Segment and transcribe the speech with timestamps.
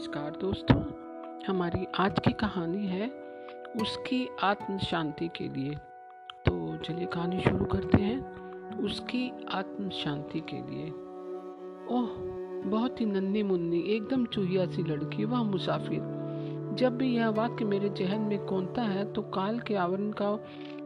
[0.00, 0.76] नमस्कार दोस्तों,
[1.46, 3.08] हमारी आज की कहानी है
[3.80, 5.74] उसकी आत्म शांति के लिए।
[6.46, 10.86] तो चलिए कहानी शुरू करते हैं, उसकी आत्म शांति के लिए।
[11.96, 12.14] ओह,
[12.70, 16.00] बहुत ही नन्ही मुन्नी एकदम चूहिया सी लड़की, वह मुसाफिर।
[16.78, 20.30] जब भी यह वाक्य मेरे जहन में कौनता है तो काल के आवरण का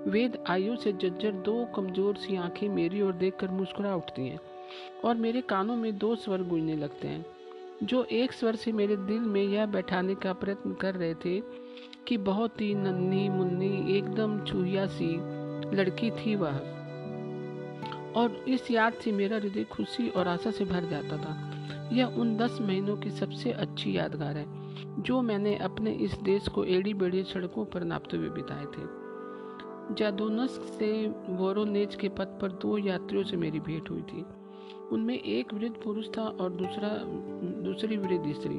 [0.07, 4.41] वेद आयु से जज्जर दो कमज़ोर सी आँखें मेरी ओर देखकर मुस्कुरा उठती हैं
[5.05, 7.25] और मेरे कानों में दो स्वर गूंजने लगते हैं।
[7.83, 11.41] जो एक स्वर से मेरे दिल में यह बैठाने का प्रयत्न कर रहे थे
[12.09, 15.17] कि बहुत ही नन्ही मुन्नी, एकदम चूहिया सी
[15.77, 16.55] लड़की थी वह।
[18.17, 21.51] और इस याद से मेरा हृदय खुशी और आशा से भर जाता था।
[21.93, 24.47] यह उन दस महीनों की सबसे अच्छी यादगार है,
[25.03, 29.05] जो मैंने अपने इस देश को एड़ी बेड़ी सड़कों पर नापते हुए बिताए थे।
[29.95, 34.25] जादोनस्क से वोरोनेज के पथ पर दो यात्रियों से मेरी भेंट हुई थी।
[34.93, 36.89] उनमें एक वृद्ध पुरुष था और दूसरा,
[37.63, 38.59] दूसरी वृद्ध स्त्री।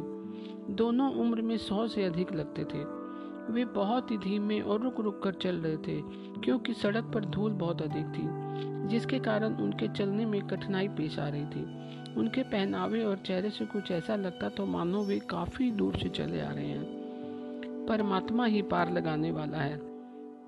[0.74, 3.06] दोनों उम्र में सौ से अधिक लगते थे।
[3.54, 6.02] वे बहुत ही धीमे और रुक रुक कर चल रहे थे,
[6.42, 8.24] क्योंकि सड़क पर धूल बहुत अधिक थी,
[8.88, 13.66] जिसके कारण उनके चलने में कठिनाई पेश आ रही थी। उनके पहनावे और चेहरे से
[13.66, 16.84] कुछ ऐसा लगता तो मानो वे काफ़ी दूर से चले आ रहे हैं।
[17.90, 19.78] परमात्मा ही पार लगाने वाला है।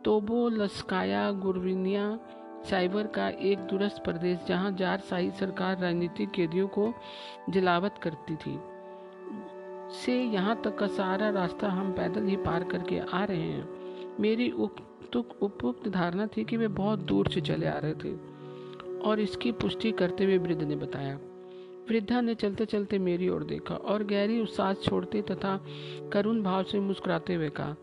[0.03, 2.19] तोबो, लस्काया, गुरविनिया
[2.63, 6.93] साइबर का एक दुरस्त प्रदेश जहाँ जार शाही सरकार राजनीतिक कैदियों को
[7.49, 8.57] जलावत करती थी।
[9.95, 14.49] से यहाँ तक का सारा रास्ता हम पैदल ही पार करके आ रहे हैं। मेरी
[14.51, 18.13] उपयुक्त धारणा थी कि वे बहुत दूर से चले आ रहे थे,
[19.01, 21.17] और इसकी पुष्टि करते हुए वृद्ध ने बताया।
[21.89, 25.59] वृद्धा ने चलते चलते मेरी ओर देखा और गहरी उत्साह छोड़ते तथा
[26.13, 27.75] करुण भाव से मुस्कुराते हुए कहा,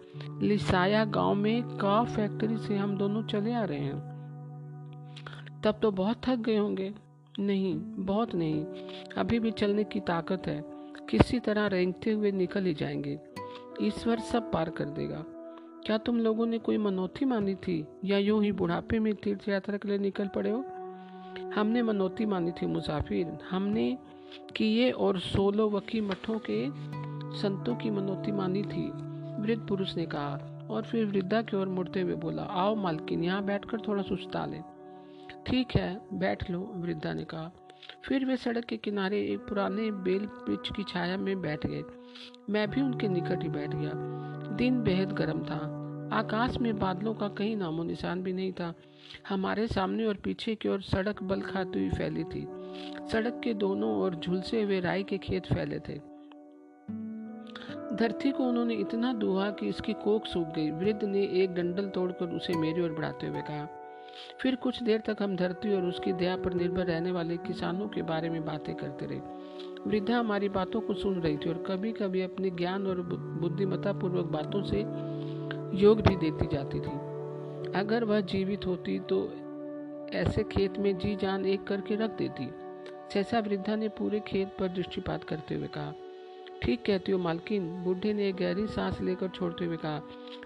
[0.43, 4.14] लिसाया गाँव में का फैक्ट्री से हम दोनों चले आ रहे हैं।
[5.65, 6.95] तब तो बहुत थक गए होंगे।
[7.39, 8.65] नहीं, बहुत नहीं।
[9.17, 10.65] अभी भी चलने की ताकत है।
[11.11, 13.21] किसी तरह रेंगते हुए निकल ही जाएँगे।
[13.83, 15.25] ईश्वर सब पार कर देगा।
[15.87, 17.87] क्या तुम लोगों ने कोई मनौती मानी थी?
[18.05, 20.65] या यूँ ही बुढ़ापे में तीर्थ यात्रा के लिए निकल पड़े हो?
[21.55, 23.99] हमने मनौती मानी थी मुसाफिर। हमने
[24.57, 26.69] किए और सोलो वकी मठों के
[27.39, 28.91] संतों की मनौती मानी थी।
[29.43, 33.45] वृद्ध पुरुष ने कहा और फिर वृद्धा की ओर मुड़ते हुए बोला, आओ मालकिन, यहाँ
[33.45, 34.65] बैठकर थोड़ा सुस्ता लें।
[35.47, 37.51] ठीक है, बैठ लो, वृद्धा ने कहा।
[38.05, 41.83] फिर वे सड़क के किनारे एक पुराने बेल वृक्ष की छाया में बैठ गए।
[42.51, 43.91] मैं भी उनके निकट ही बैठ गया।
[44.57, 45.81] दिन बेहद गर्म था।
[46.13, 48.75] आकाश में बादलों का कहीं नामो निशान भी नहीं था।
[49.29, 52.47] हमारे सामने और पीछे की ओर सड़क बल खाती हुई फैली थी।
[53.09, 55.99] सड़क के दोनों ओर झुलसे हुए राई के खेत फैले थे।
[57.97, 62.27] धरती को उन्होंने इतना दुआ कि इसकी कोक सूख गई। वृद्ध ने एक डंडल तोड़कर
[62.27, 63.84] उसे मेरी ओर बढ़ाते हुए कहा
[64.41, 68.03] फिर कुछ देर तक हम धरती और उसकी दया पर निर्भर रहने वाले किसानों के
[68.03, 69.19] बारे में बातें करते रहे।
[69.87, 73.01] वृद्धा हमारी बातों को सुन रही थी और कभी कभी अपने ज्ञान और
[73.41, 74.81] बुद्धिमत्ता पूर्वक बातों से
[75.81, 76.93] योग भी देती जाती थी।
[77.79, 79.25] अगर वह जीवित होती तो
[80.15, 82.51] ऐसे खेत में जी जान एक करके रख देती।
[83.15, 85.93] सहसा वृद्धा ने पूरे खेत पर दृष्टिपात करते हुए कहा
[86.65, 90.03] ठीक कहती हो मालकिन। बूढ़े ने एक गहरी सांस लेकर छोड़ते हुए कहा,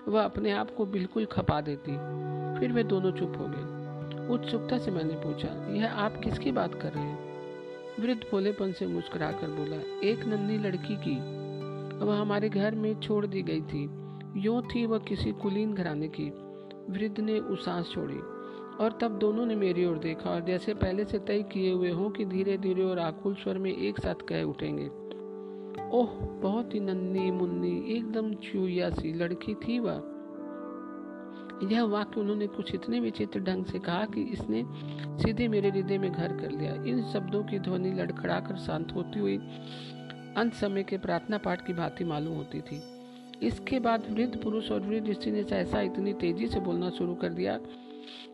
[0.09, 1.93] वह अपने आप को बिल्कुल खपा देती
[2.61, 6.93] फिर वे दोनों चुप हो गए। उत्सुकता से मैंने पूछा, यह आप किसकी बात कर
[6.93, 7.27] रहे हैं?
[8.01, 9.77] वृद्ध भोलेपन से मुस्कुरा कर बोला,
[10.09, 11.17] एक नन्ही लड़की की।
[12.05, 13.89] वह हमारे घर में छोड़ दी गई थी।
[14.37, 16.31] यूँ थी वह किसी कुलीन घराने की।
[16.91, 18.19] वृद्ध ने उसास छोड़ी
[18.81, 22.11] और तब दोनों ने मेरी ओर देखा और जैसे पहले से तय किए हुए हों
[22.11, 25.08] कि धीरे धीरे और आकुल स्वर में एक साथ कह उठेंगे।
[25.81, 26.09] ओह,
[26.43, 30.15] बहुत ही नन्ही मुन्नी, एकदम चूया सी लड़की थी वह।
[31.73, 34.65] यह वाक्य उन्होंने कुछ इतने विचित्र ढंग से कहा कि इसने
[35.23, 39.37] सीधे मेरे हृदय में घर कर लिया। इन शब्दों की ध्वनि लड़खड़ाकर शांत होती हुई
[40.37, 42.83] अंत समय के प्रार्थना पाठ की भांति मालूम होती थी।
[43.43, 47.29] इसके बाद वृद्ध पुरुष और वृद्ध स्त्री ने ऐसा इतनी तेज़ी से बोलना शुरू कर
[47.29, 47.61] दिया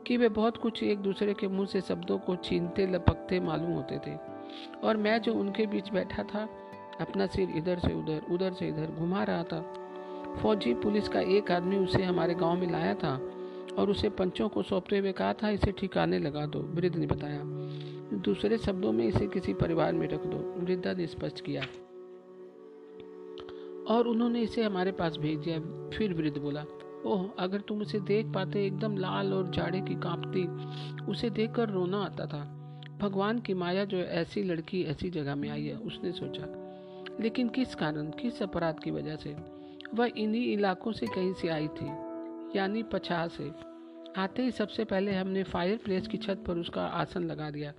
[0.06, 3.98] कि वे बहुत कुछ एक दूसरे के मुँह से शब्दों को छीनते, लपकते मालूम होते
[4.06, 4.16] थे।
[4.84, 6.48] और मैं जो उनके बीच बैठा था
[7.00, 9.74] अपना सिर इधर से उधर उधर से इधर घुमा रहा था।
[10.42, 13.30] फौजी पुलिस का एक आदमी उसे हमारे गाँव में लाया था
[13.78, 17.40] और उसे पंचों को सौंपते हुए कहा था, इसे ठिकाने लगा दो, वृद्ध ने बताया।
[18.18, 21.62] दूसरे शब्दों में इसे किसी परिवार में रख दो, वृद्धा ने स्पष्ट किया।
[23.94, 25.58] और उन्होंने इसे हमारे पास भेज दिया।
[25.90, 26.64] फिर वृद्ध बोला,
[27.06, 30.48] ओह, अगर तुम उसे देख पाते, एकदम लाल और जाड़े की कांपती,
[31.04, 32.60] उसे देखकर रोना आता था।
[32.98, 36.63] भगवान की माया जो ऐसी लड़की ऐसी जगह में आई है, उसने सोचा।
[37.20, 39.36] लेकिन किस कारण, किस अपराध की वजह से?
[39.94, 41.88] वह इन्हीं इलाकों से कहीं से आई थी,
[42.58, 43.50] यानी पछाह से।
[44.16, 47.72] आते ही सबसे पहले हमने फायर प्लेस की छत पर उसका आसन लगा दिया।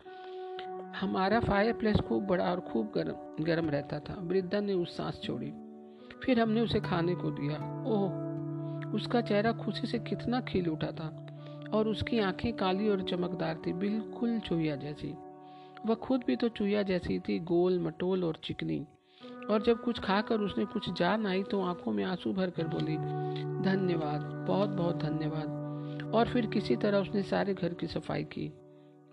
[0.99, 5.21] हमारा फायर प्लेस खूब बड़ा और खूब गर्म गर्म रहता था। वृद्धा ने उस सांस
[5.23, 5.53] छोड़ी।
[6.23, 8.25] फिर हमने उसे खाने को दिया। ओह!
[8.91, 11.21] उसका चेहरा खुशी से कितना खिल उठा था।
[11.73, 15.15] और उसकी आँखें काली और चमकदार थी, बिल्कुल चूहिया जैसी।
[15.85, 18.85] वह खुद भी तो चूहिया जैसी थी, गोल, मटोल और चिकनी।
[19.49, 22.97] और जब कुछ खाकर उसने कुछ जान आई तो आँखों में आँसू भर कर बोली,
[23.63, 28.53] धन्यवाद, बहुत बहुत धन्यवाद। और फिर किसी तरह उसने सारे घर की सफ़ाई की।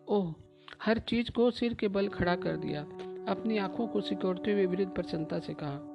[0.09, 0.35] ओह,
[0.83, 2.83] हर चीज़ को सिर के बल खड़ा कर दिया।
[3.29, 5.89] अपनी आँखों को सिकोड़ते हुए वृद्ध प्रसन्नता से कहा,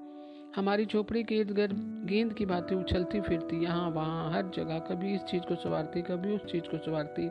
[0.55, 5.15] हमारी झोपड़ी के इर्द गिर्द गेंद की बातें उछलती फिरती, यहाँ वहाँ, हर जगह, कभी
[5.15, 7.27] इस चीज़ को संवारती, कभी उस चीज़ को संवारती।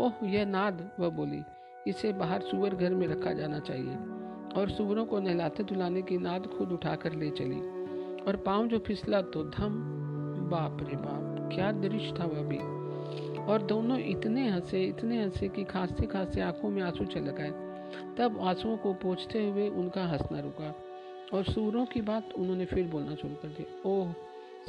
[0.00, 1.42] ओह, यह नाद, वह बोली,
[1.86, 4.13] इसे बाहर सुअर घर में रखा जाना चाहिए।
[4.56, 7.60] और सुअरों को नहलाते धुलाने की नाद खुद उठाकर ले चली।
[8.22, 9.70] और पाँव जो फिसला तो धम,
[10.50, 12.58] बाप रे बाप, क्या दृश्य था वह भी।
[13.44, 17.50] और दोनों इतने हंसे इतने हंसे कि खांसते खांसते आँखों में आँसू चल गए।
[18.18, 20.74] तब आंसुओं को पोछते हुए उनका हंसना रुका।
[21.34, 24.12] और सूरों की बात उन्होंने फिर बोलना शुरू कर दिया ओह,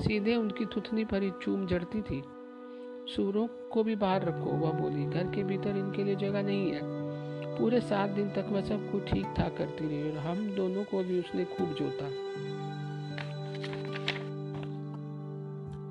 [0.03, 2.23] सीधे उनकी थुथनी पर ही चूम जड़ती थी।
[3.15, 7.04] सूरों को भी बाहर रखो, वह बोली। घर के भीतर इनके लिए जगह नहीं है।
[7.59, 11.03] पूरे सात दिन तक वह सब कुछ ठीक ठाक करती रही और हम दोनों को
[11.03, 12.05] भी उसने खूब जोता।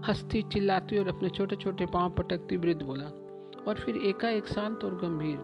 [0.09, 3.05] हंसती, चिल्लाती और अपने छोटे छोटे पाँव पटकती वृद्ध बोला,
[3.69, 5.39] और फिर एकाएक शांत और गंभीर,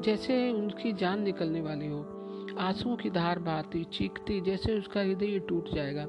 [0.00, 2.10] जैसे उनकी जान निकलने वाली हो।
[2.58, 6.06] आंसुओं की धार बहाती, चीखती, जैसे उसका हृदय टूट जाएगा।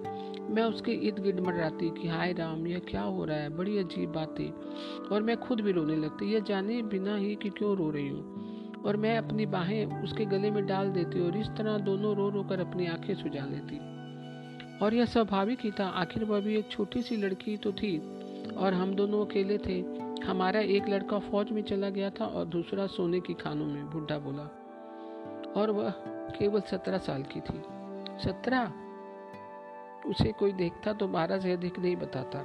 [0.49, 3.49] मैं उसके इर्द गिर्द मडराती कि, हाय राम, यह क्या हो रहा है?
[3.49, 4.53] बड़ी अजीब बात। थी
[5.11, 8.44] और मैं खुद भी रोने लगती, यह जाने बिना ही कि क्यों रो रही हूँ?
[8.85, 12.43] और मैं अपनी बाहें उसके गले में डाल देती और इस तरह दोनों रो रो
[12.43, 13.77] कर अपनी आँखें सुझा लेती।
[14.79, 17.99] और यह स्वाभाविक ही था, आखिर वह भी एक छोटी सी लड़की तो थी
[18.51, 22.87] और हम दोनों अकेले थे। हमारा एक लड़का फौज में चला गया था और दूसरा
[22.87, 24.43] सोने की खानों में, बुढ़ा बोला।
[25.61, 25.89] और वह
[26.39, 27.61] केवल सत्रह साल की थी।
[28.23, 28.71] सत्रह?
[30.09, 32.39] उसे कोई देखता तो बारह से अधिक नहीं बताता।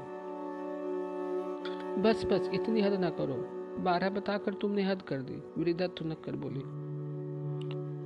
[2.03, 6.37] बस बस, इतनी हद ना करो। बारह बताकर तुमने हद कर दी। वृद्धा तुनक कर
[6.37, 6.61] बोली।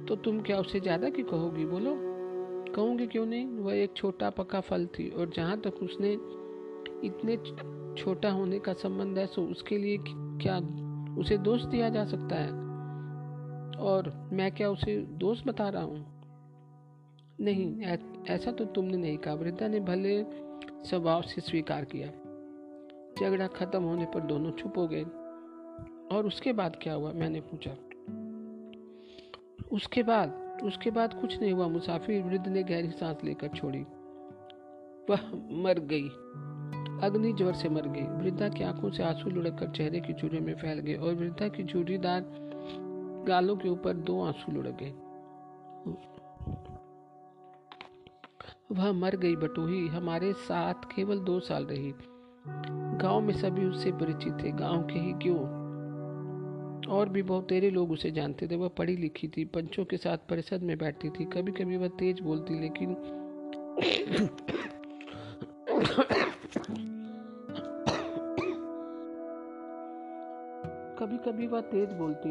[0.06, 1.64] तो तुम क्या उससे ज़्यादा की कहोगी?
[1.64, 1.94] बोलो।
[2.74, 3.46] कहूँगी क्यों नहीं?
[3.46, 6.12] वह एक छोटा पका फल थी और जहाँ तक उसने
[7.06, 7.36] इतने
[7.94, 10.58] छोटा होने का संबंध है, सो उसके लिए क्या
[11.20, 12.50] उसे दोष दिया जा सकता है?
[13.80, 16.04] और मैं क्या उसे दोष बता रहा हूँ?
[17.40, 17.82] नहीं
[18.28, 20.22] ऐसा तो तुमने नहीं कहा। वृद्धा ने भले
[20.88, 22.08] स्वभाव से स्वीकार किया।
[23.18, 25.04] झगड़ा खत्म होने पर दोनों चुप हो गए।
[26.12, 27.70] और उसके बाद क्या हुआ, मैंने पूछा।
[29.72, 33.86] उसके बाद उसके बाद कुछ नहीं हुआ, मुसाफिर वृद्ध ने गहरी सांस लेकर छोड़ी।
[35.10, 35.20] वह
[35.62, 36.08] मर गई।
[37.02, 40.40] अग्नि ज़ोर से मर गई। वृद्धा की आँखों से आँसू लुढ़क कर चेहरे की चूड़े
[40.40, 42.24] में फैल गए और वृद्धा की चूड़ीदार
[43.28, 44.92] गालों के ऊपर दो आँसू लुढ़क गए।
[48.72, 51.94] वह मर गई बटोही। हमारे साथ केवल दो साल रही।
[52.98, 55.63] गाँव में सभी उससे परिचित थे। गाँव के ही क्यों?
[56.88, 60.18] और भी बहुत तेरे लोग उसे जानते थे। वह पढ़ी लिखी थी पंचों के साथ
[60.30, 62.94] परिषद में बैठती थी। कभी कभी वह तेज बोलती लेकिन
[70.98, 72.28] कभी कभी वह तेज बोलती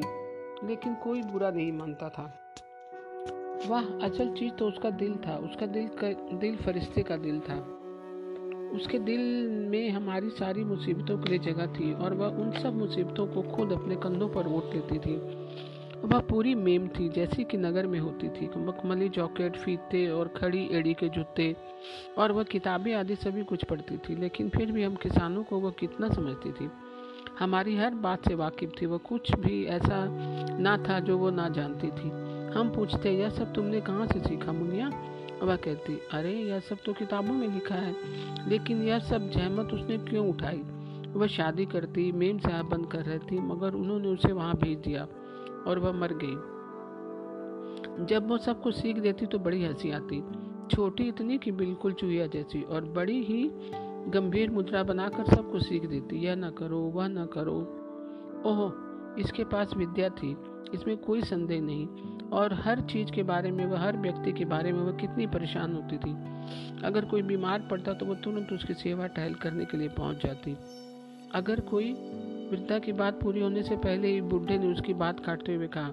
[0.67, 2.23] लेकिन कोई बुरा नहीं मानता था।
[3.67, 7.55] वह अचल चीज़ तो उसका दिल था। उसका दिल का दिल फरिश्ते का दिल था।
[8.73, 9.21] उसके दिल
[9.69, 13.71] में हमारी सारी मुसीबतों के लिए जगह थी और वह उन सब मुसीबतों को खुद
[13.71, 15.15] अपने कंधों पर ओट लेती थी।
[16.03, 20.69] वह पूरी मेम थी, जैसी कि नगर में होती थी। मखमली, जॉकेट, फीते और खड़ी
[20.71, 21.55] एड़ी के जूते
[22.17, 25.71] और वह किताबें आदि सभी कुछ पढ़ती थी, लेकिन फिर भी हम किसानों को वह
[25.71, 26.69] कितना समझती थी।
[27.39, 30.07] हमारी हर बात से वाकिफ थी, वह कुछ भी ऐसा
[30.57, 32.09] ना था जो वो ना जानती थी।
[32.53, 35.12] हम पूछते, यह सब तुमने कहाँ से सीखा मुनिया?
[35.43, 37.95] वह कहती, अरे, यह सब तो किताबों में लिखा है,
[38.49, 40.61] लेकिन यह सब जहमत उसने क्यों उठाई?
[41.13, 45.07] वह शादी करती, मेम साहब बंद कर रही थी मगर उन्होंने उसे वहाँ भेज दिया
[45.67, 46.53] और वह मर गई।
[48.05, 50.23] जब वो सब कुछ सीख देती तो बड़ी हँसी आती।
[50.71, 53.49] छोटी इतनी कि बिल्कुल चूहिया जैसी और बड़ी ही
[54.11, 57.57] गंभीर मुद्रा बनाकर सब कुछ सीख देती। यह ना करो, वह ना करो।
[58.45, 58.73] ओह,
[59.21, 60.37] इसके पास विद्या थी,
[60.73, 61.87] इसमें कोई संदेह नहीं।
[62.33, 65.73] और हर चीज़ के बारे में वह हर व्यक्ति के बारे में वह कितनी परेशान
[65.73, 66.13] होती थी।
[66.83, 70.55] अगर कोई बीमार पड़ता तो वह तुरंत उसकी सेवा टहल करने के लिए पहुँच जाती।
[71.33, 71.91] अगर कोई
[72.51, 75.91] वृद्धा की बात पूरी होने से पहले ही बुढ़े ने उसकी बात काटते हुए कहा,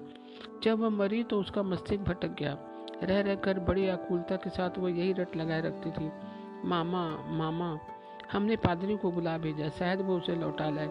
[0.63, 2.57] जब वह मरी तो उसका मस्तिष्क भटक गया।
[3.03, 6.11] रह रहकर बड़ी आकुलता के साथ वह यही रट लगाए रखती थी,
[6.65, 7.07] मामा
[7.37, 7.77] मामा,
[8.31, 10.89] हमने पादरी को बुला भेजा, शायद वो उसे लौटा लाए।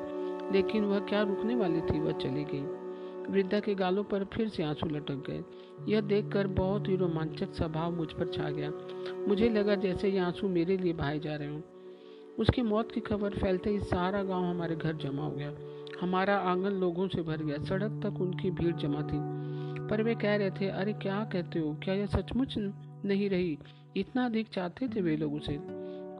[0.52, 2.79] लेकिन वह क्या रुकने वाली थी, वह चली गई।
[3.28, 5.44] वृद्धा के गालों पर फिर से आँसू लटक गए।
[5.92, 8.72] यह देखकर बहुत ही रोमांचक स्वभाव मुझ पर छा गया।
[9.28, 11.60] मुझे लगा जैसे ये आँसू मेरे लिए बहाए जा रहे हों।
[12.38, 15.52] उसकी मौत की खबर फैलते ही सारा गाँव हमारे घर जमा हो गया।
[16.00, 19.40] हमारा आँगन लोगों से भर गया। सड़क तक उनकी भीड़ जमा थी।
[19.88, 21.76] पर वे कह रहे थे, अरे, क्या कहते हो?
[21.84, 22.54] क्या यह सचमुच
[23.04, 23.58] नहीं रही?
[23.96, 25.56] इतना अधिक चाहते थे वे लोग उसे?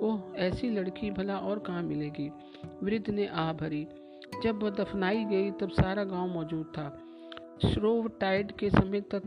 [0.07, 2.31] ओह, ऐसी लड़की भला और कहाँ मिलेगी?
[2.83, 3.87] वृद्ध ने आह भरी।
[4.43, 7.03] जब वह दफनाई गई, तब सारा गाँव मौजूद था।
[7.69, 9.23] श्रोव टाइड के समय तक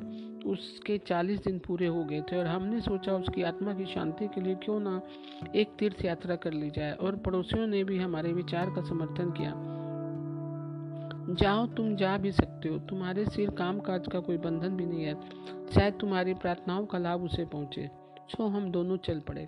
[0.46, 4.42] उसके चालीस दिन पूरे हो गए थे और हमने सोचा उसकी आत्मा की शांति के
[4.42, 5.02] लिए क्यों ना
[5.56, 9.54] एक तीर्थ यात्रा कर ली जाए और पड़ोसियों ने भी हमारे विचार का समर्थन किया।
[11.34, 15.04] जाओ, तुम जा भी सकते हो। तुम्हारे सिर काम काज का कोई बंधन भी नहीं
[15.04, 15.22] है।
[15.72, 17.90] शायद तुम्हारी प्रार्थनाओं का लाभ उसे पहुँचे।
[18.30, 19.48] सो हम दोनों चल पड़े।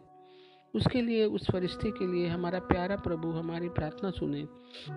[0.75, 4.43] उसके लिए, उस फरिश्ते के लिए हमारा प्यारा प्रभु हमारी प्रार्थना सुने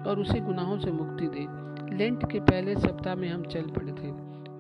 [0.07, 4.11] और उसे गुनाहों से मुक्ति दे। लेंट के पहले सप्ताह में हम चल पड़े थे।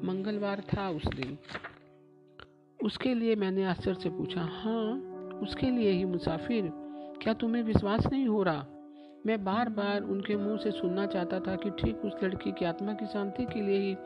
[0.06, 1.38] मंगलवार था उस दिन।
[2.84, 4.92] उसके लिए मैंने आश्चर्य से पूछा हाँ
[5.42, 6.70] उसके लिए ही मुसाफिर।
[7.22, 8.66] क्या तुम्हें विश्वास नहीं हो रहा?
[9.26, 12.92] मैं बार बार उनके मुँह से सुनना चाहता था कि ठीक उस लड़की की आत्मा
[12.92, 13.96] की शांति के लिए ही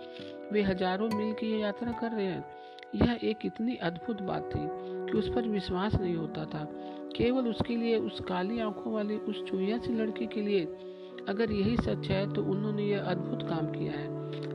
[0.52, 2.44] वे हज़ारों मील की यात्रा कर रहे हैं।
[2.94, 4.60] यह एक इतनी अद्भुत बात थी।
[5.12, 6.64] कि उस पर विश्वास नहीं होता था।
[7.16, 10.64] केवल उसके लिए, उस काली आँखों वाली, उस चुहिया सी लड़की के लिए
[11.28, 14.06] अगर यही सच है तो उन्होंने यह अद्भुत काम किया है।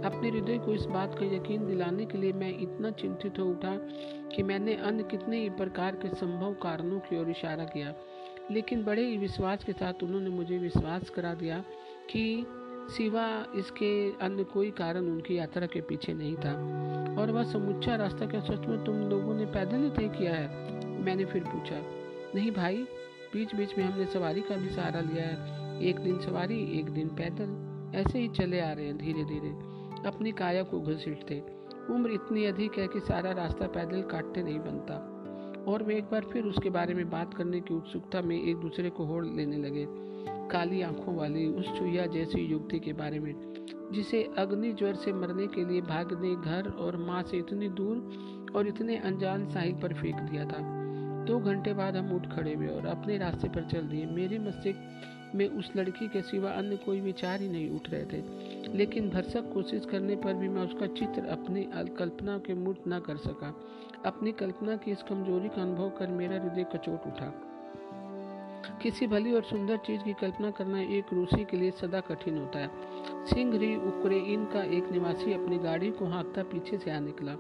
[0.04, 3.76] अपने हृदय को इस बात का यकीन दिलाने के लिए मैं इतना चिंतित हो उठा
[4.36, 7.94] कि मैंने अन्य कितने ही प्रकार के संभव कारणों की ओर इशारा किया।
[8.52, 11.60] लेकिन बड़े ही विश्वास के साथ उन्होंने मुझे विश्वास करा दिया
[12.12, 12.46] कि
[12.90, 16.54] सिवा इसके अन्य कोई कारण उनकी यात्रा के पीछे नहीं था।
[17.22, 20.68] और वह समुच्चा रास्ता क्या सच में तुम लोगों ने पैदल ही तय किया है?
[21.02, 21.82] मैंने फिर पूछा।
[22.36, 22.78] नहीं भाई
[23.34, 27.08] बीच बीच में हमने सवारी का भी सहारा लिया है। एक दिन सवारी, एक दिन
[27.08, 29.50] पैदल। ऐसे ही चले आ रहे हैं धीरे धीरे
[30.08, 31.44] अपनी काया को घसीटते।
[31.90, 35.14] उम्र इतनी अधिक है कि सारा रास्ता पैदल काटते नहीं बनता।
[35.68, 38.90] और वे एक बार फिर उसके बारे में बात करने की उत्सुकता में एक दूसरे
[38.90, 40.08] को होड़ लेने लगे।
[40.52, 43.34] काली आँखों वाली उस चुहिया जैसी युवती के बारे में,
[43.92, 48.68] जिसे अग्नि ज्वर से मरने के लिए भागने, घर और माँ से इतनी दूर और
[48.68, 50.60] इतने अनजान साहिल पर फेंक दिया था।
[51.26, 55.34] दो घंटे बाद हम उठ खड़े हुए और अपने रास्ते पर चल दिए। मेरे मस्तिष्क
[55.36, 59.52] में उस लड़की के सिवा अन्य कोई विचार ही नहीं उठ रहे थे। लेकिन भरसक
[59.54, 61.64] कोशिश करने पर भी मैं उसका चित्र अपनी
[61.98, 63.54] कल्पना के मूर्त न कर सका।
[64.06, 67.47] अपनी कल्पना की इस कमज़ोरी का अनुभव कर मेरा हृदय कचोट उठा।
[68.82, 72.60] किसी भली और सुंदर चीज़ की कल्पना करना एक रूसी के लिए सदा कठिन होता
[72.60, 72.70] है।
[73.26, 77.36] सिंह उक्रेन का एक निवासी अपनी गाड़ी को हाँकता पीछे से आ निकला।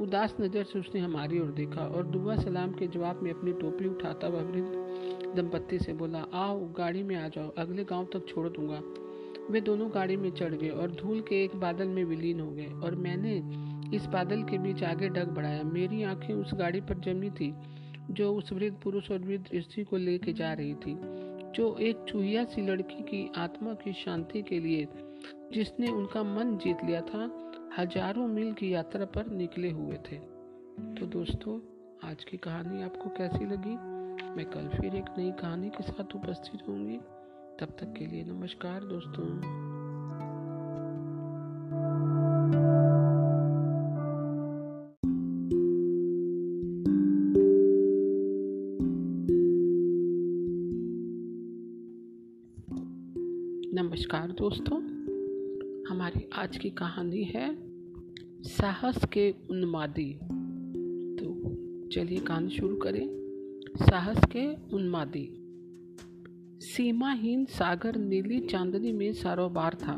[0.00, 3.88] उदास नज़र से उसने हमारी ओर देखा और दुआ सलाम के जवाब में अपनी टोपी
[3.88, 8.48] उठाता हुआ वृद्ध दंपत्ति से बोला, आओ, गाड़ी में आ जाओ, अगले गाँव तक छोड़
[8.48, 8.82] दूँगा।
[9.50, 12.66] वे दोनों गाड़ी में चढ़ गए और धूल के एक बादल में विलीन हो गए
[12.66, 13.36] और मैंने
[13.96, 17.54] इस बादल के बीच आगे डग बढ़ाया। मेरी आँखें उस गाड़ी पर जमी थी।
[18.10, 20.98] जो उस वृद्ध पुरुष और वृद्ध स्त्री को लेके जा रही थी,
[21.52, 24.88] जो एक चूहिया सी लड़की की आत्मा की शांति के लिए
[25.52, 30.16] जिसने उनका मन जीत लिया था, हज़ारों मील की यात्रा पर निकले हुए थे।
[30.94, 31.60] तो दोस्तों,
[32.08, 33.76] आज की कहानी आपको कैसी लगी?
[34.36, 36.96] मैं कल फिर एक नई कहानी के साथ उपस्थित होंगी।
[37.60, 39.73] तब तक के लिए नमस्कार दोस्तों।
[54.38, 54.78] दोस्तों,
[55.84, 57.56] हमारी आज की कहानी है
[58.42, 60.14] साहस के उन्मादी।
[61.16, 61.26] तो
[61.88, 63.08] चलिए कहानी शुरू करें।
[63.76, 65.30] साहस के उन्मादी।
[66.60, 69.96] सीमाहीन सागर नीली चांदनी में सारोबार था।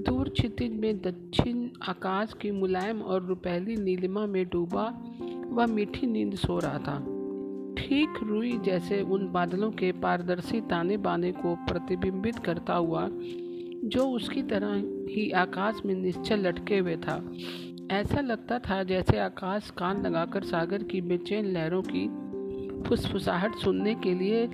[0.00, 5.14] दूर क्षितिज में दक्षिण आकाश की मुलायम और रुपहली नीलिमा में डूबा
[5.46, 7.14] वह मीठी नींद सो रहा था।
[7.78, 13.08] ठीक रुई जैसे उन बादलों के पारदर्शी ताने बाने को प्रतिबिंबित करता हुआ
[13.84, 14.74] जो उसकी तरह
[15.12, 17.32] ही आकाश में निश्चल लटके हुए था।
[17.90, 22.06] ऐसा लगता था जैसे आकाश कान लगाकर सागर की बेचैन लहरों की
[22.88, 24.46] फुसफुसाहट सुनने के लिए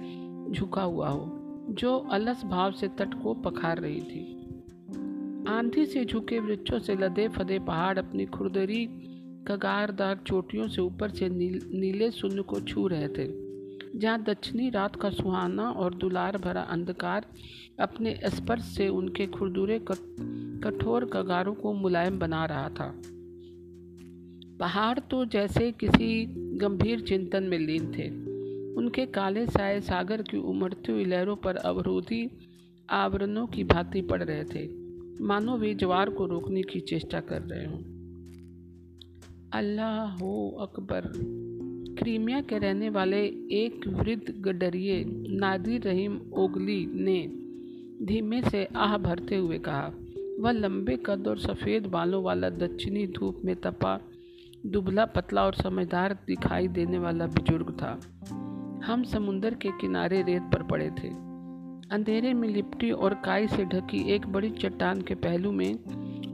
[0.51, 1.37] झुका हुआ हो
[1.71, 4.37] जो अलस भाव से तट को पखार रही थी।
[5.49, 8.87] आंधी से झुके वृक्षों से लदे फदे पहाड़ अपनी खुरदरी
[9.49, 13.40] कगारदार चोटियों से ऊपर से नील, नीले शून्य को छू रहे थे।
[13.97, 17.27] जहाँ दक्षिणी रात का सुहाना और दुलार भरा अंधकार
[17.81, 19.79] अपने स्पर्श से उनके खुरदुरे
[20.65, 22.95] कठोर कगारों को मुलायम बना रहा था।
[24.61, 28.31] पहाड़ तो जैसे किसी गंभीर चिंतन में लीन थे।
[28.75, 32.31] उनके काले साए सागर की उमड़ती हुई लहरों पर अवरोधी
[32.91, 34.69] आवरणों की भांति पड़ रहे थे।
[35.25, 37.79] मानो वे ज्वार को रोकने की चेष्टा कर रहे हों।
[39.53, 41.40] अल्लाह हो अकबर।
[42.01, 47.27] क्रीमिया के रहने वाले एक वृद्ध गडरिए नादिर रहीम ओगली ने
[48.07, 49.93] धीमे से आह भरते हुए कहा,
[50.41, 54.01] वह लंबे कद और सफ़ेद बालों वाला दक्षिणी धूप में तपा,
[54.67, 58.01] दुबला पतला और समझदार दिखाई देने वाला बुज़ुर्ग था।
[58.87, 61.09] हम समुंदर के किनारे रेत पर पड़े थे।
[61.95, 65.79] अंधेरे में लिपटी और काई से ढकी एक बड़ी चट्टान के पहलू में,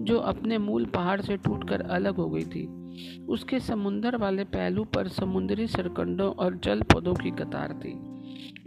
[0.05, 2.86] जो अपने मूल पहाड़ से टूटकर अलग हो गई थी।
[3.29, 7.95] उसके समुंदर वाले पहलू पर समुद्री सरकंडों और जल पौधों की कतार थी,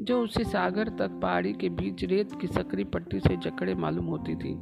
[0.03, 4.35] जो उसे सागर तक पहाड़ी के बीच रेत की सकरी पट्टी से जकड़े मालूम होती
[4.35, 4.53] थी।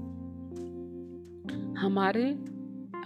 [1.80, 2.30] हमारे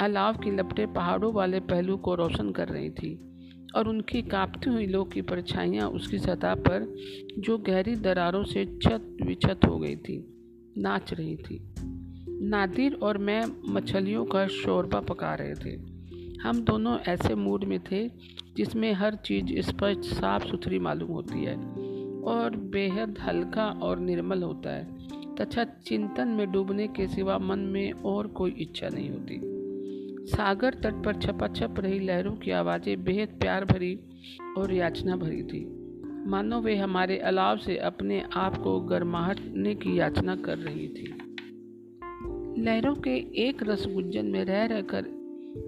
[0.02, 3.28] अलाव की लपटें पहाड़ों वाले पहलू को रोशन कर रही थी,
[3.76, 6.96] और उनकी कांपती हुई लो की परछाइयाँ उसकी सतह पर
[7.40, 10.18] जो गहरी दरारों से छत विछत हो गई थी,
[10.78, 11.60] नाच रही थी।
[12.44, 15.91] नादिर और मैं मछलियों का शोरबा पका रहे थे।
[16.44, 18.08] हम दोनों ऐसे मूड में थे,
[18.58, 21.56] जिसमें हर चीज़ स्पष्ट साफ़ सुथरी मालूम होती है
[22.22, 27.92] और बेहद हल्का और निर्मल होता है। तथा चिंतन में डूबने के सिवा मन में
[27.92, 29.42] और कोई इच्छा नहीं होती।
[30.28, 34.00] सागर तट पर छपाछप रही लहरों की आवाज़ें बेहद प्यार भरी
[34.58, 35.66] और याचना भरी थी।
[36.30, 41.16] मानो वे हमारे अलाव से अपने आप को गर्माहटने की याचना कर रही थी।
[42.64, 43.16] लहरों के
[43.48, 45.21] एक रसगुंजन में रह रहकर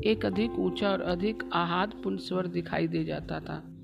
[0.05, 3.75] एक अधिक ऊँचा और अधिक आहादपूर्ण स्वर दिखाई दे जाता था।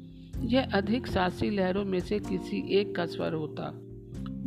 [0.44, 3.72] यह अधिक सासी लहरों में से किसी एक का स्वर होता,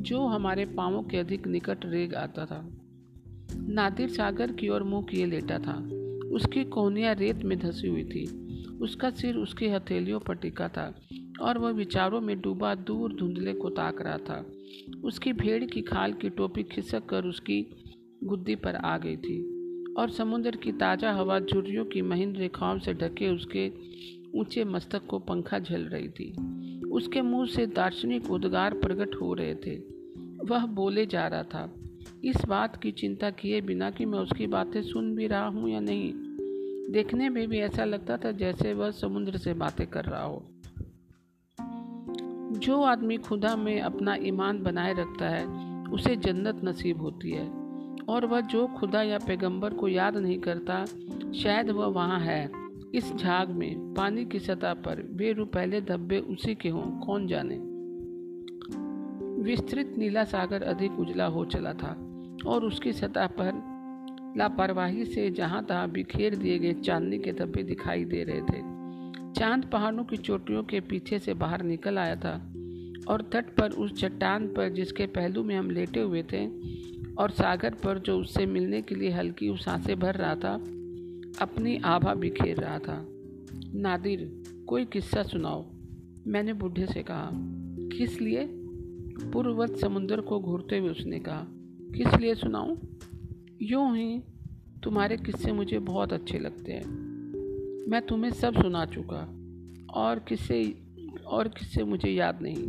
[0.02, 2.78] जो हमारे पाँवों के अधिक निकट रेग आता था।
[3.56, 5.88] नादिर सागर की ओर मुँह किए लेटा था।
[6.32, 8.48] उसकी कोहनियाँ रेत में धसी हुई थी।
[8.80, 11.00] उसका सिर उसकी हथेलियों पर टिका था
[11.40, 14.46] और वह विचारों में डूबा दूर धुंधले को ताक रहा था।
[15.04, 17.66] उसकी भेड़ की खाल की टोपी खिसक कर उसकी
[18.24, 19.51] गुद्दी पर आ गई थी।
[19.98, 23.72] और समुद्र की ताज़ा हवा झुर्रियों की महीन रेखाओं से ढके उसके
[24.34, 26.32] ऊँचे मस्तक को पंखा झल रही थी।
[26.86, 29.76] उसके मुँह से दार्शनिक उद्गार प्रकट हो रहे थे।
[30.44, 31.74] वह बोले जा रहा था,
[32.24, 35.80] इस बात की चिंता किए बिना कि मैं उसकी बातें सुन भी रहा हूँ या
[35.80, 36.12] नहीं?
[36.92, 40.44] देखने में भी ऐसा लगता था जैसे वह समुद्र से बातें कर रहा हो।
[42.52, 45.46] जो आदमी खुदा में अपना ईमान बनाए रखता है,
[45.88, 47.61] उसे जन्नत नसीब होती है।
[48.08, 50.84] और वह जो खुदा या पैगंबर को याद नहीं करता,
[51.32, 52.50] शायद वह वहाँ है।
[52.94, 57.72] इस झाग में पानी की सतह पर बेरुपहले धब्बे उसी के हों, कौन जाने?
[59.42, 63.72] विस्तृत नीला सागर अधिक उजला हो चला था और उसकी सतह पर
[64.36, 68.82] लापरवाही से जहाँ तहां बिखेर दिए गए चांदनी के धब्बे दिखाई दे रहे थे।
[69.32, 72.52] चाँद पहाड़ों की चोटियों के पीछे से बाहर निकल आया था
[73.08, 76.46] और तट पर उस चट्टान पर जिसके पहलू में हम लेटे हुए थे
[77.18, 80.54] और सागर पर जो उससे मिलने के लिए हल्की साँसें भर रहा था,
[81.40, 83.08] अपनी आभा बिखेर रहा था।
[83.74, 85.66] नादिर, कोई किस्सा सुनाओ।
[86.26, 87.30] मैंने बूढ़े से कहा,
[87.98, 88.46] किस लिए?
[89.32, 91.46] पूर्ववत समुद्र को घूरते हुए उसने कहा,
[91.94, 92.76] किस लिए सुनाऊं?
[93.62, 94.22] यूँ ही
[94.82, 96.86] तुम्हारे किस्से मुझे बहुत अच्छे लगते हैं।
[97.88, 99.38] मैं तुम्हें सब सुना चुका,
[99.94, 100.74] और किस्से
[101.26, 102.62] और किस्से मुझे याद नहीं।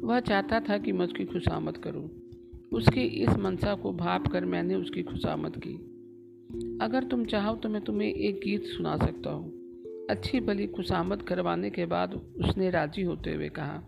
[0.00, 2.19] वह चाहता था कि मैं उसकी खुशामद करूँ।
[2.72, 5.74] उसकी इस मनसा को भाप कर मैंने उसकी खुशामद की।
[6.82, 11.70] अगर तुम चाहो तो मैं तुम्हें एक गीत सुना सकता हूँ। अच्छी भली खुशामद करवाने
[11.70, 13.82] के बाद उसने राज़ी होते हुए कहा,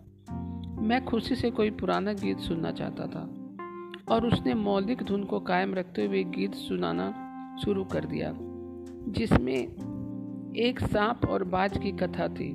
[0.80, 3.22] मैं खुशी से कोई पुराना गीत सुनना चाहता था।
[4.08, 7.08] और उसने मौलिक धुन को कायम रखते हुए गीत सुनाना
[7.64, 8.32] शुरू कर दिया,
[9.08, 9.56] जिसमें
[10.56, 12.52] एक सांप और बाज की कथा थी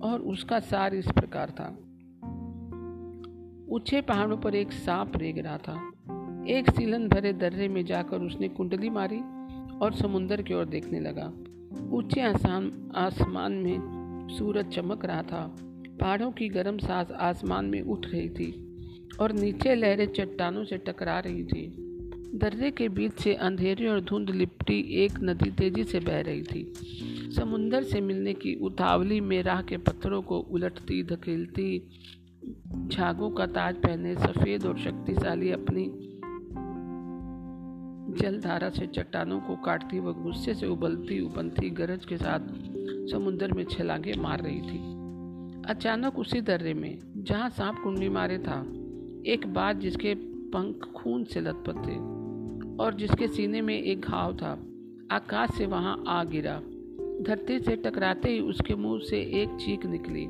[0.00, 1.66] और उसका सार इस प्रकार था।
[3.68, 5.92] ऊँचे पहाड़ों पर एक सांप रेग रहा था।
[6.48, 9.18] एक सीलन भरे दर्रे में जाकर उसने कुंडली मारी
[9.78, 11.32] और समुंदर की ओर देखने लगा।
[11.96, 15.56] ऊँचे आसान आसमान में सूरज चमक रहा था।
[16.00, 18.76] पहाड़ों की गर्म सांस आसमान में उठ रही थी
[19.20, 21.76] और नीचे लहरें चट्टानों से टकरा रही थी।
[22.34, 26.72] दर्रे के बीच से अंधेरे और धुंध लिपटी एक नदी तेज़ी से बह रही थी।
[27.36, 31.82] समुंदर से मिलने की उतावली में राह के पत्थरों को उलटती, धकेलती
[32.88, 36.10] झागों का ताज पहने सफ़ेद और शक्तिशाली अपनी
[38.20, 42.40] जलधारा से चट्टानों को काटती व गुस्से से उबलती उबलती गरज के साथ
[43.10, 44.78] समुद्र में छलांगे मार रही थी।
[45.70, 48.60] अचानक उसी दर्रे में, जहाँ सांप कुंडी मारे था,
[49.26, 50.14] एक बात जिसके
[50.54, 51.96] पंख खून से लथपथ थे
[52.84, 54.52] और जिसके सीने में एक घाव था,
[55.10, 56.60] आकाश से वहाँ आ गिरा।
[57.22, 60.26] धरती से टकराते ही उसके मुँह से एक चीख निकली।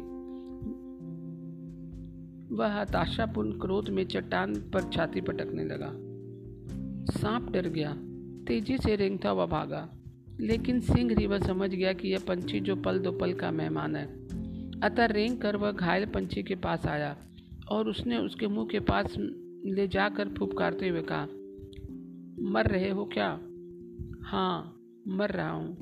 [2.53, 5.91] वह हताशापूर्ण क्रोध में चट्टान पर छाती पटकने लगा।
[7.21, 7.95] सांप डर गया।
[8.45, 9.95] तेज़ी से रेंगता हुआ भागा।
[10.41, 14.07] लेकिन सिंह रिवर समझ गया कि यह पंछी जो पल दो पल का मेहमान है।
[14.81, 17.17] अतः रेंग कर वह घायल पंछी के पास आया
[17.71, 19.15] और उसने उसके मुँह के पास
[19.67, 21.27] ले जाकर फुपकारते हुए कहा,
[22.53, 23.41] मर रहे हो क्या?
[24.23, 25.77] हाँ मर रहा हूँ।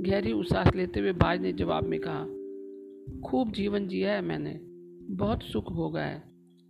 [0.00, 2.24] गहरी उसास लेते हुए बाज ने जवाब में कहा,
[3.20, 4.75] खूब जीवन जिया है मैंने।
[5.10, 6.22] बहुत सुख भोगा है।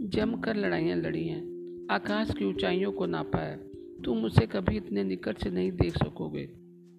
[0.03, 1.43] जमकर लड़ाइयाँ लड़ी हैं।
[1.91, 3.57] आकाश की ऊंचाइयों को नापा है।
[4.05, 6.47] तुम उसे कभी इतने निकट से नहीं देख सकोगे।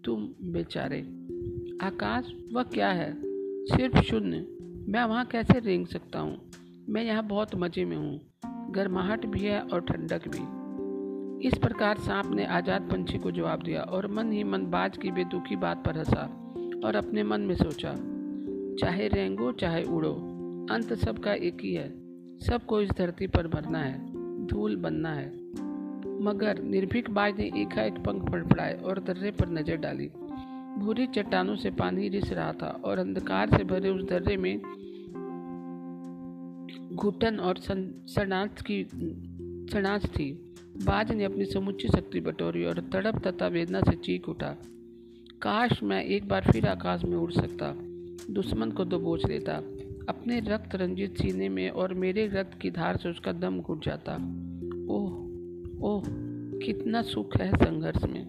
[0.05, 0.99] तुम बेचारे।
[1.81, 3.13] आकाश, वह क्या है?
[3.65, 4.37] सिर्फ़ शून्य।
[4.91, 6.51] मैं वहाँ कैसे रेंग सकता हूँ?
[6.89, 8.21] मैं यहाँ बहुत मज़े में हूँ।
[8.71, 10.67] गर्माहट भी है और ठंडक भी।
[11.47, 15.11] इस प्रकार सांप ने आज़ाद पंछी को जवाब दिया और मन ही मन बाज की
[15.11, 16.53] बेदुखी बात पर हंसा
[16.85, 17.93] और अपने मन में सोचा,
[18.79, 20.26] चाहे रेंगो, चाहे उड़ो।
[20.71, 21.87] अंत सबका एक ही है।
[22.41, 25.27] सबको इस धरती पर मरना है, धूल बनना है।
[26.23, 30.09] मगर निर्भीक बाज ने एकाएक पंख फड़फड़ाए और दर्रे पर नज़र डाली।
[30.79, 34.61] भूरी चट्टानों से पानी रिस रहा था और अंधकार से भरे उस दर्रे में
[36.95, 38.83] घुटन और सनाच की
[39.71, 40.31] सनाच थी।
[40.85, 44.55] बाज ने अपनी समुची शक्ति बटोरी और तड़प तथा वेदना से चीख उठा।
[45.41, 47.73] काश मैं एक बार फिर आकाश में उड़ सकता,
[48.31, 49.61] दुश्मन को दबोच लेता
[50.07, 54.13] अपने रक्त रंजित सीने में और मेरे रक्त की धार से उसका दम घुट जाता।
[54.89, 55.25] ओह
[55.83, 56.03] ओह,
[56.59, 58.23] कितना सुख है संघर्ष में।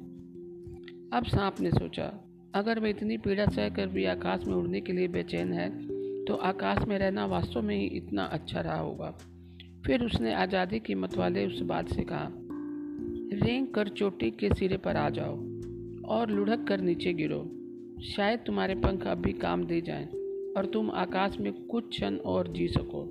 [1.12, 2.10] अब सांप ने सोचा,
[2.54, 5.68] अगर वह इतनी पीड़ा सह कर भी आकाश में उड़ने के लिए बेचैन है
[6.24, 9.14] तो आकाश में रहना वास्तव में ही इतना अच्छा रहा होगा।
[9.86, 12.28] फिर उसने आज़ादी की मत वाले उस बात से कहा,
[13.36, 15.36] रेंग कर चोटी के सिरे पर आ जाओ
[16.08, 17.42] और लुढ़क कर नीचे गिरो।
[18.06, 20.08] शायद तुम्हारे पंख अब भी काम दे जाएँ।
[20.58, 23.04] और तुम आकाश में कुछ क्षण और जी सको।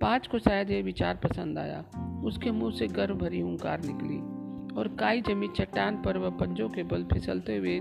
[0.00, 1.84] पाँच को शायद यह विचार पसंद आया।
[2.24, 4.18] उसके मुँह से गर्व भरी हुंकार निकली
[4.74, 7.80] और काई जमी चट्टान पर वह पंजों के बल फिसलते हुए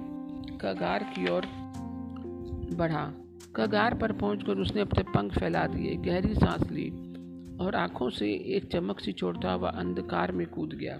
[0.61, 1.45] कगार की ओर
[2.77, 3.13] बढ़ा।
[3.55, 6.89] कगार पर पहुंचकर उसने अपने पंख फैला दिए, गहरी सांस ली
[7.65, 10.97] और आँखों से एक चमक सी छोड़ता हुआ अंधकार में कूद गया।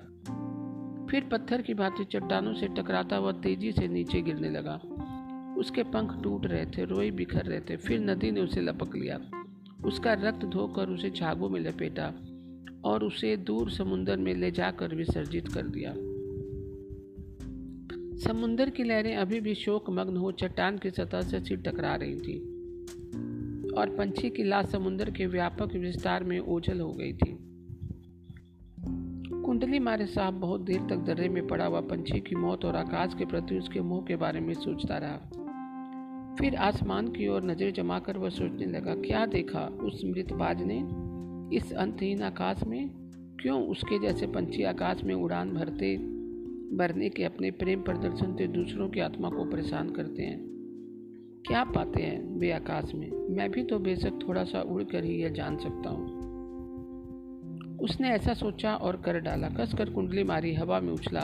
[1.08, 4.82] फिर पत्थर की भांति चट्टानों से टकराता हुआ तेज़ी से नीचे गिरने लगा।
[5.57, 9.19] उसके पंख टूट रहे थे, रोई बिखर रहे थे। फिर नदी ने उसे लपक लिया।
[9.85, 12.13] उसका रक्त धोकर उसे छागों में लपेटा
[12.85, 15.93] और उसे दूर समुन्दर में ले जाकर विसर्जित कर दिया।
[18.27, 22.15] समुन्दर की लहरें अभी भी शोक मग्न हो, चट्टान की सतह से सिर टकरा रही
[22.15, 22.39] थी
[23.71, 27.37] और पंछी की लाश समुद्र के व्यापक विस्तार में ओझल हो गई थी।
[29.41, 33.13] कुंडली मारे साहब बहुत देर तक दर्रे में पड़ा हुआ पंछी की मौत और आकाश
[33.13, 35.46] के प्रति उसके मुँह के बारे में सोचता रहा।
[36.39, 40.78] फिर आसमान की ओर नज़र जमाकर वह सोचने लगा, क्या देखा उस मृतबाज ने?
[41.58, 42.89] इस अंतहीन आकाश में?
[43.41, 45.97] क्यों उसके जैसे पंछी आकाश में उड़ान भरते,
[46.78, 50.39] भरने के अपने प्रेम प्रदर्शन से दूसरों की आत्मा को परेशान करते हैं?
[51.47, 53.12] क्या पाते हैं वे आकाश में?
[53.12, 56.15] मैं भी तो बेशक थोड़ा सा उड़ कर ही यह जान सकता हूँ।
[57.82, 61.21] उसने ऐसा सोचा और कर डाला। कस कर कुंडली मारी हवा में उछला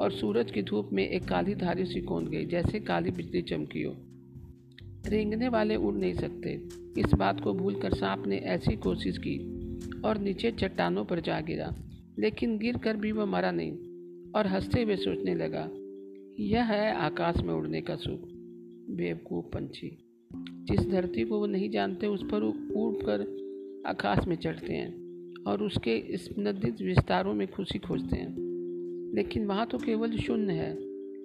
[0.00, 3.82] और सूरज की धूप में एक काली धारी सी कौंद गई, जैसे काली बिजली चमकी
[3.82, 3.96] हो।
[5.08, 6.62] रेंगने वाले उड़ नहीं सकते।
[7.00, 9.38] इस बात को भूलकर सांप ने ऐसी कोशिश की
[10.00, 11.76] और नीचे चट्टानों पर जा गिरा।
[12.18, 13.72] लेकिन गिर कर भी वह मरा नहीं
[14.32, 15.70] और हँसते हुए सोचने लगा,
[16.44, 18.20] यह है आकाश में उड़ने का सुख,
[18.96, 19.98] बेवकूफ़ पंछी।
[20.36, 22.42] जिस धरती को वो नहीं जानते, उस पर
[22.76, 23.38] उड़ कर
[23.86, 25.08] आकाश में चढ़ते हैं
[25.46, 26.28] और उसके इस
[26.82, 28.36] विस्तारों में खुशी खोजते हैं।
[29.14, 30.76] लेकिन वहाँ तो केवल शून्य है,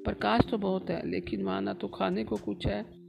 [0.04, 3.03] प्रकाश तो बहुत है, लेकिन वहाँ ना तो खाने को कुछ है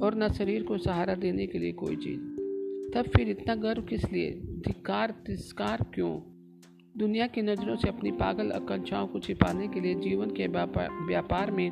[0.00, 2.20] और न शरीर को सहारा देने के लिए कोई चीज़।
[2.94, 4.30] तब फिर इतना गर्व किस लिए?
[4.44, 6.20] धिकार तिस्कार क्यों?
[6.98, 10.46] दुनिया की नज़रों से अपनी पागल आकांक्षाओं को छिपाने के लिए जीवन के
[11.06, 11.70] व्यापार में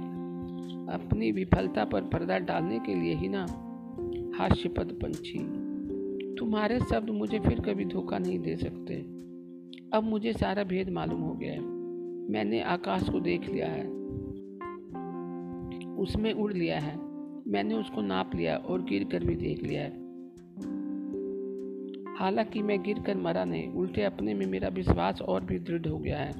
[0.90, 3.46] अपनी विफलता पर पर्दा डालने के लिए ही ना?
[4.38, 5.38] हास्यपद पंछी।
[6.34, 8.94] तुम्हारे शब्द मुझे फिर कभी धोखा नहीं दे सकते।
[9.96, 11.60] अब मुझे सारा भेद मालूम हो गया है।
[12.30, 13.84] मैंने आकाश को देख लिया है।
[15.94, 17.09] उसमें उड़ लिया है।
[17.50, 20.10] मैंने उसको नाप लिया और गिर कर भी देख लिया है।
[22.18, 25.98] हालाँकि मैं गिर कर मरा नहीं, उल्टे अपने में मेरा विश्वास और भी दृढ़ हो
[25.98, 26.32] गया है।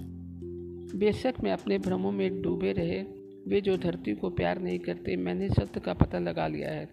[0.99, 3.03] बेशक मैं अपने भ्रमों में डूबे रहे,
[3.49, 6.89] वे जो धरती को प्यार नहीं करते, मैंने सत्य का पता लगा लिया है।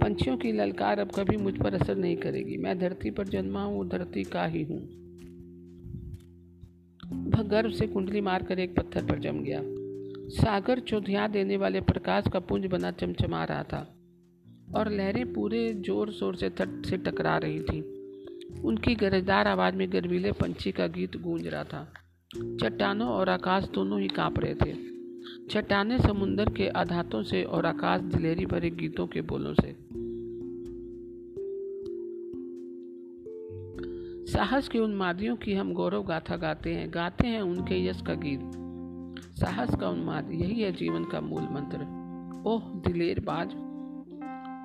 [0.00, 3.88] पंछियों की ललकार अब कभी मुझ पर असर नहीं करेगी। मैं धरती पर जन्मा हूँ
[3.88, 5.02] धरती का ही हूँ।
[7.30, 9.81] वह गर्व से कुंडली मारकर एक पत्थर पर जम गया।
[10.30, 13.80] सागर चौधिया देने वाले प्रकाश का पुंज बना चमचमा रहा था,
[14.76, 17.80] और लहरें पूरे ज़ोर शोर से तट से टकरा रही थी।
[18.60, 21.92] उनकी गरजदार आवाज़ में गर्वीले पंछी का गीत गूंज रहा था।
[22.34, 24.72] चट्टानों और आकाश दोनों ही काँप रहे थे।
[25.50, 29.76] चट्टाने समुंदर के आधातों से और आकाश दिलेरी भरे गीतों के बोलों से।
[34.32, 38.61] साहस की उन्मादियों की हम गौरव गाथा गाते हैं गाते हैं उनके यश का गीत।
[39.42, 41.78] साहस का उन्माद, यही है जीवन का मूल मंत्र।
[42.46, 43.54] ओह, दिलेर बाज।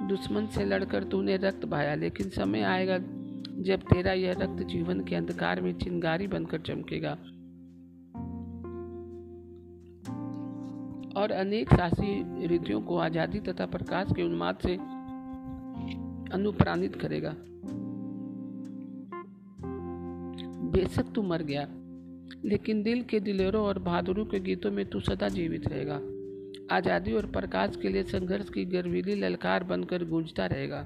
[0.09, 2.97] दुश्मन से लड़कर तूने रक्त बहाया, लेकिन समय आएगा
[3.63, 7.11] जब तेरा यह रक्त जीवन के अंधकार में चिंगारी बनकर चमकेगा।
[11.21, 14.75] और अनेक साहसी रिद्धियों को आज़ादी तथा प्रकाश के उन्माद से
[16.33, 17.33] अनुप्राणित करेगा।
[20.71, 21.67] बेशक तू मर गया
[22.45, 25.99] लेकिन दिल के दिलेरों और बहादुरों के गीतों में तू सदा जीवित रहेगा।
[26.75, 30.85] आज़ादी और प्रकाश के लिए संघर्ष की गर्वीली ललकार बनकर गूंजता रहेगा।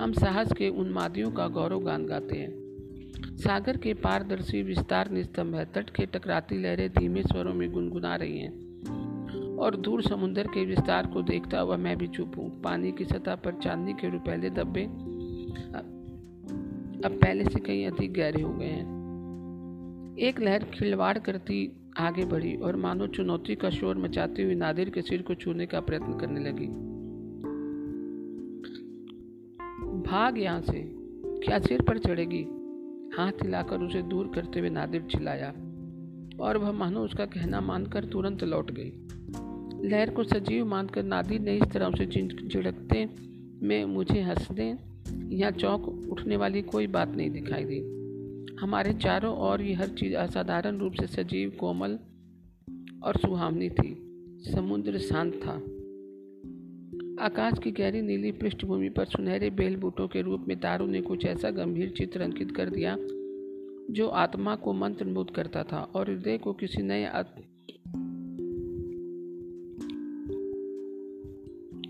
[0.00, 5.64] हम साहस के उन्मादियों का गौरव गान गाते हैं। सागर के पारदर्शी विस्तार निस्तंभ है।
[5.64, 11.06] तट के टकराती लहरें धीमे स्वरों में गुनगुना रही हैं। और दूर समुद्र के विस्तार
[11.06, 14.84] को देखता हुआ मैं भी चुप हूँ। पानी की सतह पर चांदी के रुपैले धब्बे
[17.04, 18.99] अब पहले से कहीं अधिक गहरे हो गए हैं।
[20.18, 25.02] एक लहर खिलवाड़ करती आगे बढ़ी और मानो चुनौती का शोर मचाती हुई नादिर के
[25.02, 26.66] सिर को छूने का प्रयत्न करने लगी।
[30.10, 30.92] भाग यहाँ से,
[31.24, 32.42] क्या सिर पर चढ़ेगी?
[33.16, 35.50] हाथ हिलाकर उसे दूर करते हुए नादिर चिल्लाया
[36.40, 38.92] और वह मानो उसका कहना मानकर तुरंत लौट गई।
[39.88, 43.08] लहर को सजीव मानकर नादिर ने इस तरह उसे झिड़कते
[43.62, 44.78] में मुझे हंसने
[45.36, 47.99] या चौंक उठने वाली कोई बात नहीं दिखाई दी।
[48.60, 51.98] हमारे चारों ओर ये हर चीज़ असाधारण रूप से सजीव, कोमल
[53.04, 54.06] और सुहावनी थी।
[54.54, 55.52] समुद्र शांत था।
[57.24, 61.24] आकाश की गहरी नीली पृष्ठभूमि पर सुनहरे बेल बूटों के रूप में तारों ने कुछ
[61.24, 62.96] ऐसा गंभीर चित्र अंकित कर दिया,
[63.90, 67.10] जो आत्मा को मंत्रमुग्ध करता था और हृदय को किसी नए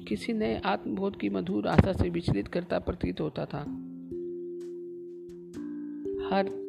[0.04, 3.86] किसी नए आत्मबोध की मधुर आशा से विचलित करता प्रतीत होता था।
[6.30, 6.59] हर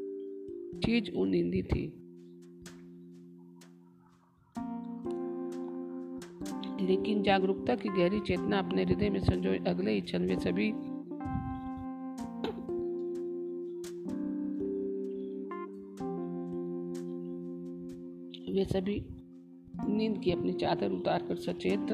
[0.75, 1.93] चीज़ उनिंदी थी।
[6.81, 10.71] लेकिन जागरूकता की गहरी चेतना अपने हृदय में संजोए अगले ही क्षण वे सभी
[18.53, 19.05] वे सभी
[19.89, 21.91] नींद की अपनी चादर उतार कर सचेत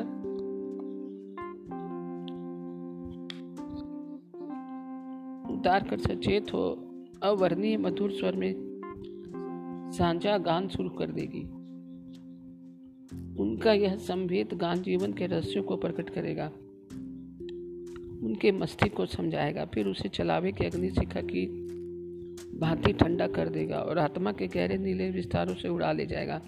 [5.52, 6.64] उतार कर सचेत हो
[7.24, 8.67] अवर्णीय मधुर स्वर में
[9.98, 11.44] सांझा गान शुरू कर देगी।
[13.42, 16.48] उनका यह संभेद गान जीवन के रहस्यों को प्रकट करेगा।
[18.28, 21.46] उनके मस्तिष्क को समझाएगा फिर उसे चलावे के अग्नि शिखा की
[22.60, 26.42] भांति ठंडा कर देगा और आत्मा के गहरे नीले विस्तारों से उड़ा ले जाएगा।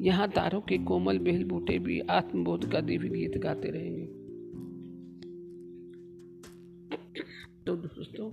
[0.00, 4.06] यहाँ तारों के कोमल बेल बूटे भी आत्मबोध का दिव्य गीत गाते रहेंगे।
[7.66, 8.28] तो दोस्तों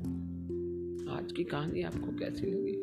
[1.18, 2.83] आज की कहानी आपको कैसी लगी?